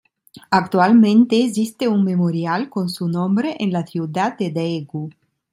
[0.49, 5.11] Actualmente, existe un memorial con su nombre en la ciudad de Daegu.